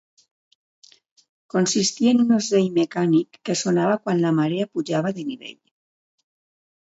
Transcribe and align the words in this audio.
Consistia 1.55 2.13
en 2.15 2.23
un 2.23 2.31
ocell 2.37 2.69
mecànic 2.77 3.37
que 3.51 3.57
sonava 3.61 3.99
quan 4.07 4.23
la 4.25 4.33
marea 4.39 4.69
pujava 4.79 5.13
de 5.21 5.27
nivell. 5.29 5.61